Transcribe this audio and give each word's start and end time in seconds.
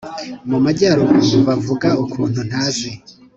Mu 0.49 0.57
majyaruguru 0.65 1.37
bavuga 1.47 1.87
ukuntu 2.03 2.39
ntazi 2.49 2.89